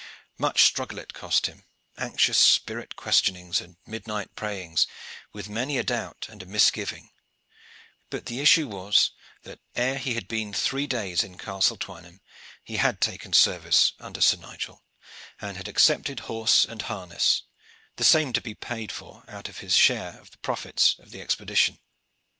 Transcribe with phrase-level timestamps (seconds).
[0.39, 1.63] Much struggle it cost him,
[1.95, 4.87] anxious spirit questionings and midnight prayings,
[5.31, 7.11] with many a doubt and a misgiving;
[8.09, 9.11] but the issue was
[9.43, 12.19] that ere he had been three days in Castle Twynham
[12.63, 14.81] he had taken service under Sir Nigel,
[15.39, 17.43] and had accepted horse and harness,
[17.97, 21.21] the same to be paid for out of his share of the profits of the
[21.21, 21.77] expedition.